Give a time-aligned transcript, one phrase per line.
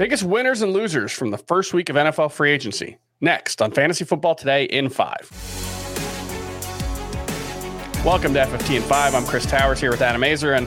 [0.00, 2.96] Biggest winners and losers from the first week of NFL free agency.
[3.20, 5.06] Next on Fantasy Football Today in 5.
[8.02, 9.14] Welcome to FFT in 5.
[9.14, 10.56] I'm Chris Towers here with Adam Aizer.
[10.56, 10.66] And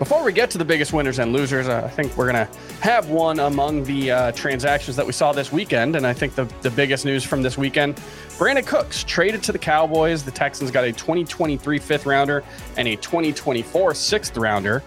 [0.00, 2.52] before we get to the biggest winners and losers, uh, I think we're going to
[2.80, 5.94] have one among the uh, transactions that we saw this weekend.
[5.94, 7.94] And I think the, the biggest news from this weekend
[8.30, 10.24] Brandin Cooks traded to the Cowboys.
[10.24, 12.42] The Texans got a 2023 fifth rounder
[12.76, 14.82] and a 2024 sixth rounder.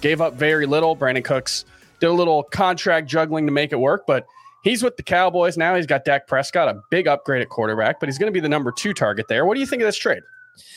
[0.00, 0.96] Gave up very little.
[0.96, 1.66] Brandin Cooks
[2.04, 4.26] did a little contract juggling to make it work, but
[4.62, 5.74] he's with the Cowboys now.
[5.74, 8.48] He's got Dak Prescott, a big upgrade at quarterback, but he's going to be the
[8.48, 9.46] number two target there.
[9.46, 10.22] What do you think of this trade?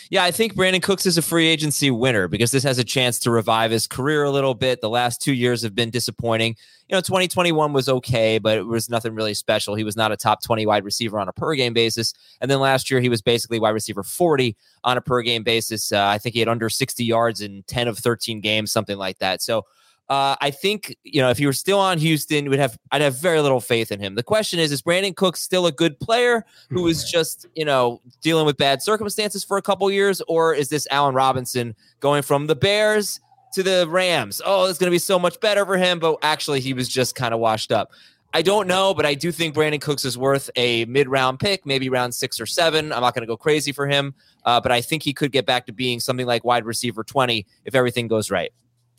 [0.09, 3.19] Yeah, I think Brandin Cooks is a free agency winner because this has a chance
[3.19, 4.79] to revive his career a little bit.
[4.79, 6.55] The last two years have been disappointing.
[6.87, 9.75] You know, 2021 was okay, but it was nothing really special.
[9.75, 12.13] He was not a top 20 wide receiver on a per game basis.
[12.39, 15.91] And then last year, he was basically wide receiver 40 on a per game basis.
[15.91, 19.19] Uh, I think he had under 60 yards in 10 of 13 games, something like
[19.19, 19.41] that.
[19.41, 19.65] So,
[20.09, 23.21] uh, I think you know if you were still on Houston, would have I'd have
[23.21, 24.15] very little faith in him.
[24.15, 28.01] The question is: Is Brandin Cooks still a good player who is just you know
[28.21, 32.47] dealing with bad circumstances for a couple years, or is this Allen Robinson going from
[32.47, 33.19] the Bears
[33.53, 34.41] to the Rams?
[34.45, 37.15] Oh, it's going to be so much better for him, but actually he was just
[37.15, 37.91] kind of washed up.
[38.33, 41.89] I don't know, but I do think Brandin Cooks is worth a mid-round pick, maybe
[41.89, 42.91] round six or seven.
[42.91, 44.13] I'm not going to go crazy for him,
[44.45, 47.45] uh, but I think he could get back to being something like wide receiver 20
[47.65, 48.51] if everything goes right.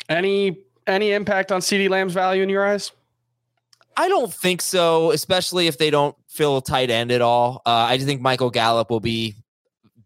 [0.08, 0.56] Any
[0.88, 2.92] any impact on CeeDee Lamb's value in your eyes?
[3.96, 7.62] I don't think so, especially if they don't fill tight end at all.
[7.66, 9.34] Uh, I just think Michael Gallup will be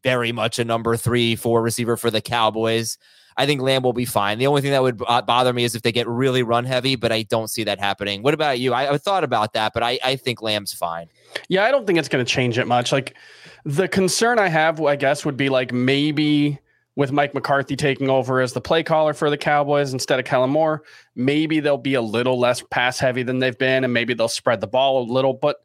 [0.03, 2.98] very much a number three, four receiver for the Cowboys.
[3.37, 4.38] I think Lamb will be fine.
[4.38, 7.12] The only thing that would bother me is if they get really run heavy, but
[7.12, 8.22] I don't see that happening.
[8.22, 8.75] What about you?
[8.75, 11.09] I, I thought about that, but I, I think Lamb's fine.
[11.49, 12.93] Yeah, I don't think it's going to change it much.
[12.93, 13.14] Like
[13.64, 16.59] the concern I have, I guess, would be like maybe
[16.94, 20.50] with Mike McCarthy taking over as the play caller for the Cowboys instead of Kellen
[20.50, 20.82] Moore,
[21.14, 24.60] maybe they'll be a little less pass heavy than they've been, and maybe they'll spread
[24.60, 25.32] the ball a little.
[25.32, 25.56] But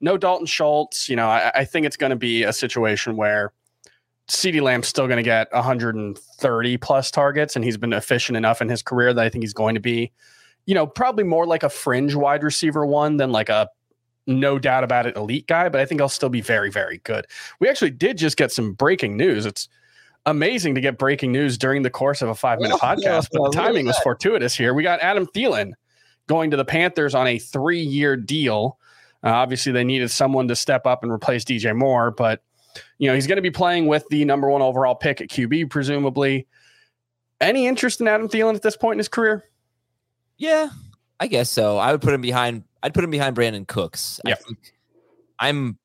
[0.00, 1.08] no Dalton Schultz.
[1.08, 3.52] You know, I, I think it's going to be a situation where
[4.28, 8.68] CeeDee Lamb's still going to get 130 plus targets, and he's been efficient enough in
[8.68, 10.12] his career that I think he's going to be,
[10.66, 13.68] you know, probably more like a fringe wide receiver one than like a
[14.26, 15.68] no doubt about it elite guy.
[15.68, 17.26] But I think I'll still be very, very good.
[17.60, 19.46] We actually did just get some breaking news.
[19.46, 19.68] It's
[20.26, 23.50] amazing to get breaking news during the course of a five minute podcast, but the
[23.52, 24.74] timing was fortuitous here.
[24.74, 25.72] We got Adam Thielen
[26.26, 28.78] going to the Panthers on a three year deal.
[29.24, 32.42] Uh, obviously, they needed someone to step up and replace DJ Moore, but
[32.98, 35.70] you know he's going to be playing with the number one overall pick at QB,
[35.70, 36.46] presumably.
[37.40, 39.44] Any interest in Adam Thielen at this point in his career?
[40.38, 40.68] Yeah,
[41.20, 41.78] I guess so.
[41.78, 42.64] I would put him behind.
[42.82, 44.20] I'd put him behind Brandin Cooks.
[44.24, 44.36] Yeah.
[45.38, 45.78] I am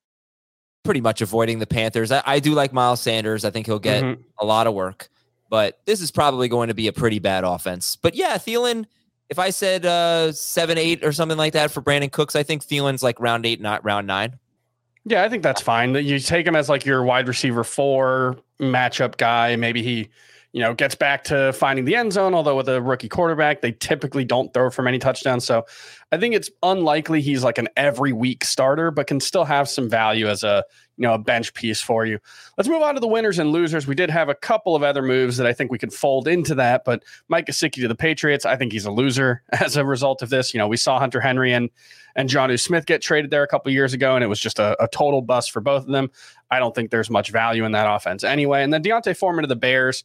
[0.84, 2.12] pretty much avoiding the Panthers.
[2.12, 3.46] I, I do like Miles Sanders.
[3.46, 4.22] I think he'll get mm-hmm.
[4.40, 5.09] a lot of work,
[5.50, 7.96] but this is probably going to be a pretty bad offense.
[7.96, 8.86] But yeah, Thielen,
[9.30, 12.64] if I said uh, seven, eight, or something like that for Brandin Cooks, I think
[12.64, 14.38] Thielen's like round eight, not round nine.
[15.06, 15.96] Yeah, I think that's fine.
[15.96, 19.56] You take him as like your wide receiver four matchup guy.
[19.56, 20.09] Maybe he
[20.53, 22.34] you know, gets back to finding the end zone.
[22.34, 25.45] Although with a rookie quarterback, they typically don't throw for many touchdowns.
[25.45, 25.66] So
[26.12, 29.90] I think it's unlikely he's like an every week starter, but can still have some
[29.90, 30.66] value as a
[30.97, 32.19] you know a bench piece for you.
[32.57, 33.88] Let's move on to the winners and losers.
[33.88, 36.53] We did have a couple of other moves that I think we could fold into
[36.56, 40.22] that, but Mike Gesicki to the Patriots, I think he's a loser as a result
[40.22, 40.53] of this.
[40.53, 41.69] You know, we saw Hunter Henry and
[42.16, 44.81] and Jonnu Smith get traded there a couple years ago, and it was just a,
[44.84, 46.11] a total bust for both of them.
[46.50, 48.63] I don't think there's much value in that offense anyway.
[48.63, 50.03] And then D'Onta Foreman to the Bears.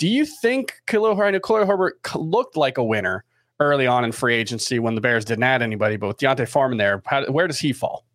[0.00, 3.22] Do you think Khalil, Herbert looked like a winner
[3.60, 5.98] early on in free agency when the Bears didn't add anybody?
[5.98, 8.06] But with D'Onta Foreman there, how, where does he fall?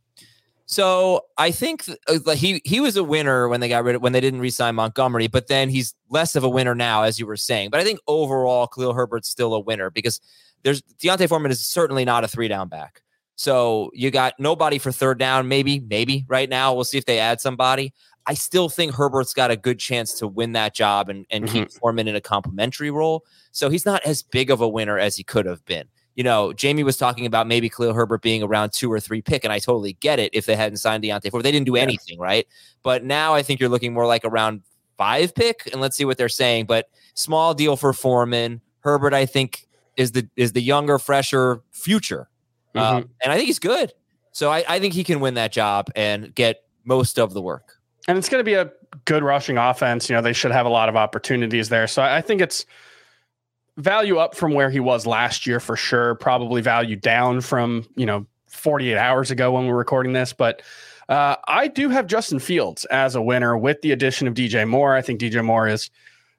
[0.66, 4.14] So I think uh, he he was a winner when they got rid of when
[4.14, 7.38] they didn't re-sign Montgomery, but then he's less of a winner now, as you were
[7.38, 7.70] saying.
[7.70, 10.20] But I think overall, Khalil Herbert's still a winner because
[10.64, 13.04] there's D'Onta Foreman is certainly not a three down back.
[13.36, 16.74] So you got nobody for third down, maybe, maybe right now.
[16.74, 17.94] We'll see if they add somebody.
[18.28, 21.54] I still think Herbert's got a good chance to win that job and, and mm-hmm.
[21.54, 23.26] keep Foreman in a complimentary role.
[23.52, 25.88] So he's not as big of a winner as he could have been.
[26.16, 29.44] You know, Jamey was talking about maybe Khalil Herbert being around two or three pick,
[29.44, 31.44] and I totally get it if they hadn't signed D'Onta Foreman.
[31.44, 32.48] They didn't do anything, right?
[32.84, 34.62] But now I think you're looking more like around
[34.98, 36.66] five pick, and let's see what they're saying.
[36.68, 38.62] But small deal for Foreman.
[38.80, 39.68] Herbert, I think,
[39.98, 42.30] is the is the younger, fresher future,
[42.74, 42.98] mm-hmm.
[42.98, 43.92] um, and I think he's good.
[44.32, 47.75] So I, I think he can win that job and get most of the work.
[48.08, 48.72] And it's going to be a
[49.06, 50.10] good rushing offense.
[50.10, 51.88] You know, they should have a lot of opportunities there.
[51.88, 52.66] So I, think it's
[53.78, 56.16] value up from where he was last year for sure.
[56.16, 60.62] Probably value down from you know 48 hours ago when we're recording this, but.
[61.08, 64.96] Uh, I do have Justin Fields as a winner with the addition of DJ Moore.
[64.96, 65.92] I think DJ Moore is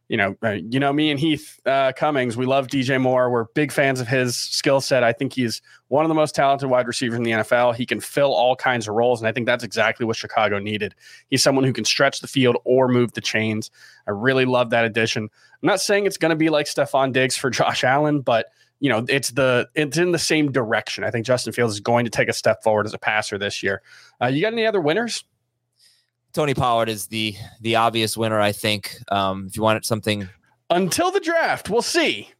[0.09, 2.37] you know, uh, you know me and Heath uh, Cummings.
[2.37, 3.29] We love DJ Moore.
[3.29, 5.03] We're big fans of his skill set.
[5.03, 7.75] I think he's one of the most talented wide receivers in the NFL.
[7.75, 10.95] He can fill all kinds of roles, and I think that's exactly what Chicago needed.
[11.29, 13.71] He's someone who can stretch the field or move the chains.
[14.07, 15.25] I really love that addition.
[15.25, 18.47] I'm not saying it's going to be like Stefon Diggs for Josh Allen, but
[18.79, 21.03] you know, it's the it's in the same direction.
[21.03, 23.63] I think Justin Fields is going to take a step forward as a passer this
[23.63, 23.83] year.
[24.23, 25.25] Uh, you got any other winners?
[26.37, 28.39] Tony Pollard is the the obvious winner.
[28.39, 28.97] I think.
[29.11, 30.29] Um, if you wanted something
[30.71, 32.31] until the draft, we'll see.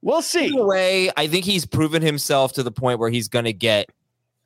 [0.00, 0.46] We'll see.
[0.46, 3.90] Either way, I think he's proven himself to the point where he's going to get.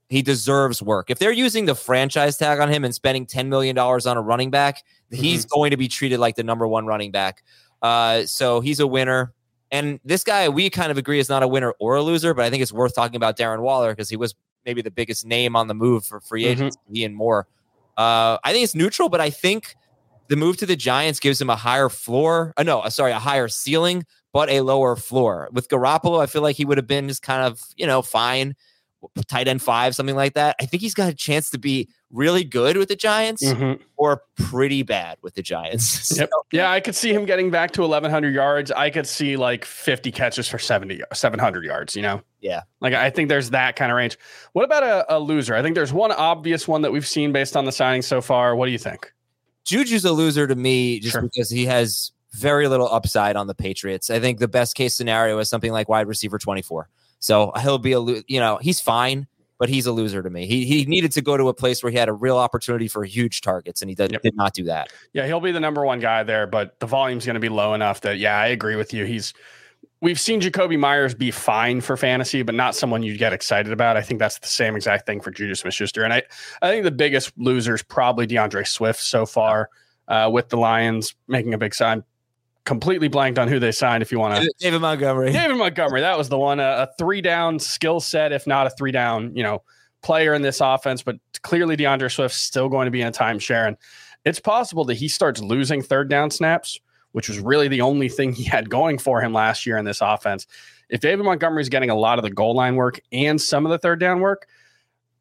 [0.08, 1.08] He deserves work.
[1.08, 4.22] If they're using the franchise tag on him and spending ten million dollars on a
[4.22, 4.78] running back,
[5.12, 5.22] mm-hmm.
[5.22, 7.44] he's going to be treated like the number one running back.
[7.82, 9.32] Uh, so he's a winner.
[9.70, 12.44] And this guy, we kind of agree, is not a winner or a loser, but
[12.44, 15.54] I think it's worth talking about Darren Waller because he was maybe the biggest name
[15.54, 16.76] on the move for free agents.
[16.76, 16.94] Mm-hmm.
[16.94, 17.46] He and more.
[17.96, 19.74] Uh, I think it's neutral, but I think
[20.28, 22.52] the move to the Giants gives him a higher floor.
[22.56, 25.48] Uh, no, uh, sorry, a higher ceiling, but a lower floor.
[25.52, 28.54] With Garoppolo, I feel like he would have been just kind of, you know, fine,
[29.28, 30.56] tight end five, something like that.
[30.60, 33.82] I think he's got a chance to be really good with the Giants mm-hmm.
[33.96, 36.06] or pretty bad with the Giants.
[36.16, 36.30] Yep.
[36.30, 38.70] So, yeah, I could see him getting back to 1,100 yards.
[38.70, 42.22] I could see like 50 catches for 70, 700 yards, you know?
[42.40, 42.62] Yeah.
[42.80, 44.16] Like I think there's that kind of range.
[44.52, 45.54] What about a, a loser?
[45.54, 48.56] I think there's one obvious one that we've seen based on the signing so far.
[48.56, 49.12] What do you think?
[49.64, 51.22] Juju's a loser to me just sure.
[51.22, 54.10] because he has very little upside on the Patriots.
[54.10, 56.88] I think the best case scenario is something like wide receiver 24.
[57.18, 59.26] So he'll be a, you know, he's fine
[59.58, 60.46] but he's a loser to me.
[60.46, 63.04] He he needed to go to a place where he had a real opportunity for
[63.04, 64.22] huge targets, and he did, yep.
[64.22, 64.92] did not do that.
[65.12, 67.74] Yeah, he'll be the number one guy there, but the volume's going to be low
[67.74, 69.04] enough that yeah, I agree with you.
[69.04, 69.32] He's
[70.00, 73.96] we've seen Jakobi Meyers be fine for fantasy, but not someone you'd get excited about.
[73.96, 76.04] I think that's the same exact thing for JuJu Smith Schuster.
[76.04, 76.22] And I,
[76.62, 79.70] I think the biggest loser is probably D'Andre Swift so far
[80.08, 82.04] uh, with the Lions making a big sign
[82.66, 84.02] completely blanked on who they signed.
[84.02, 85.32] If you want to, David Montgomery.
[85.32, 86.60] David Montgomery, that was the one.
[86.60, 89.62] A, a three down skill set, if not a three down, you know,
[90.02, 91.02] player in this offense.
[91.02, 93.78] But clearly, D'Andre Swift's still going to be in a timeshare, and
[94.26, 96.78] it's possible that he starts losing third down snaps,
[97.12, 100.02] which was really the only thing he had going for him last year in this
[100.02, 100.46] offense.
[100.90, 103.78] If David Montgomery's getting a lot of the goal line work and some of the
[103.78, 104.46] third down work,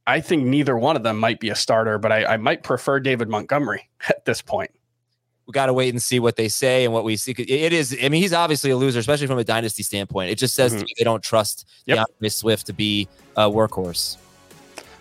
[0.05, 2.99] I think neither one of them might be a starter, but I, I might prefer
[2.99, 4.71] David Montgomery at this point
[5.47, 7.31] we got to wait and see what they say and what we see.
[7.31, 10.31] It is, I mean, he's obviously a loser, especially from a dynasty standpoint.
[10.31, 10.85] It just says mm-hmm.
[10.97, 11.97] they don't trust yep.
[11.97, 14.17] D'Andre Swift to be a workhorse.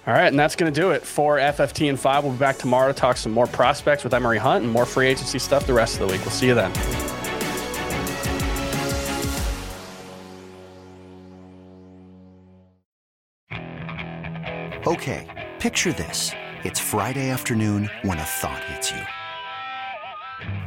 [0.06, 2.25] All right, and that's going to do it for FFT and five.
[2.25, 5.06] We'll be back tomorrow to talk some more prospects with Emory Hunt and more free
[5.06, 6.20] agency stuff the rest of the week.
[6.20, 6.73] We'll see you then.
[14.87, 16.32] Okay, picture this:
[16.64, 19.00] it's Friday afternoon when a thought hits you.